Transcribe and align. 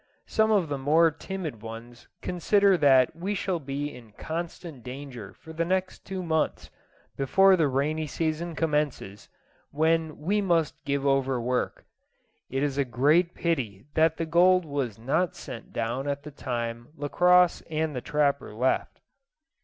Some 0.25 0.49
of 0.49 0.67
the 0.67 0.79
more 0.79 1.11
timid 1.11 1.61
ones 1.61 2.07
consider 2.23 2.75
that 2.75 3.15
we 3.15 3.35
shall 3.35 3.59
be 3.59 3.93
in 3.95 4.13
constant 4.13 4.81
danger 4.83 5.31
for 5.35 5.53
the 5.53 5.63
next 5.63 6.05
two 6.07 6.23
months 6.23 6.71
before 7.15 7.55
the 7.55 7.67
rainy 7.67 8.07
season 8.07 8.55
commences, 8.55 9.29
when 9.69 10.17
we 10.17 10.41
must 10.41 10.83
give 10.85 11.05
over 11.05 11.39
work. 11.39 11.85
It 12.49 12.63
is 12.63 12.79
a 12.79 12.83
great 12.83 13.35
pity 13.35 13.85
that 13.93 14.17
the 14.17 14.25
gold 14.25 14.65
was 14.65 14.97
not 14.97 15.35
sent 15.35 15.71
down 15.71 16.07
at 16.07 16.23
the 16.23 16.31
time 16.31 16.87
Lacosse 16.97 17.61
and 17.69 17.95
the 17.95 18.01
trapper 18.01 18.55
left. 18.55 19.01